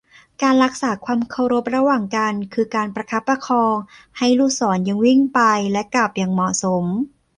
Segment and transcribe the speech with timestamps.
[0.41, 3.75] การรักษาความเคารพระหว่างกัน คือการประคับประคอง
[4.17, 5.39] ให้ลูกศรยังวิ่งไป
[5.71, 6.85] และกลับอย่างเหมาะสม